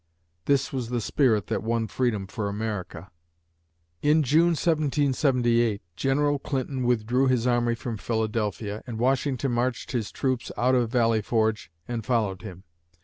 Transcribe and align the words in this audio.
This 0.45 0.73
was 0.73 0.89
the 0.89 0.99
spirit 0.99 1.45
that 1.45 1.61
won 1.61 1.85
freedom 1.85 2.25
for 2.25 2.49
America. 2.49 3.11
In 4.01 4.23
June 4.23 4.55
(1778), 4.55 5.79
General 5.95 6.39
Clinton 6.39 6.81
withdrew 6.87 7.27
his 7.27 7.45
army 7.45 7.75
from 7.75 7.97
Philadelphia 7.97 8.83
and 8.87 8.97
Washington 8.97 9.51
marched 9.51 9.91
his 9.91 10.11
troops 10.11 10.51
out 10.57 10.73
of 10.73 10.89
Valley 10.89 11.21
Forge 11.21 11.71
and 11.87 12.03
followed 12.03 12.41
him. 12.41 12.63